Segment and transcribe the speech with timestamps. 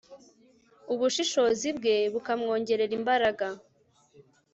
[0.93, 3.45] ubushishozi bwe bukamwongerera imbaraga